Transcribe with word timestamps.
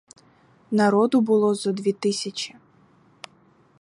Народу 0.71 1.21
було 1.21 1.55
зо 1.55 1.71
дві 1.71 1.93
тисячі. 1.93 2.55